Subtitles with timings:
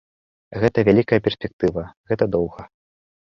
[0.61, 2.61] Гэта вялікая перспектыва, гэта доўга.